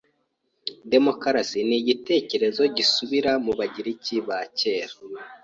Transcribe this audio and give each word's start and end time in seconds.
Demokarasi 0.91 1.57
ni 1.67 1.75
igitekerezo 1.81 2.61
gisubira 2.75 3.31
mu 3.45 3.51
Bagereki 3.59 4.15
ba 4.27 4.39
kera. 4.57 4.95